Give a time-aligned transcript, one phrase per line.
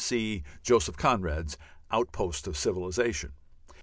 [0.03, 1.59] (See Joseph Conrad's
[1.91, 3.33] "Out post of Civilization.")